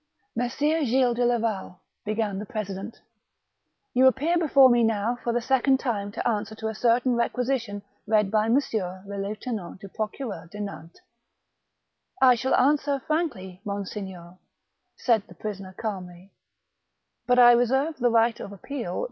[0.35, 3.01] "Messire Gilles de Laval," began the president;
[3.93, 7.83] "you appear before me now for the second time to answer to a certain requisition
[8.07, 8.55] read by M.
[8.55, 11.01] le Lieutenant du Procureur de Nantes.""
[12.29, 14.39] I shall answer frankly, monseigneur,"
[14.95, 16.31] said the prisoner calmly;
[17.27, 18.99] "bat I reserve the right of appeal to THB MAE^CHAL DB RETZ.